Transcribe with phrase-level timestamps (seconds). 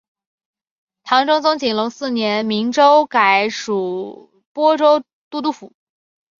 [1.03, 5.73] 唐中宗景龙四年明州改属播州都督府。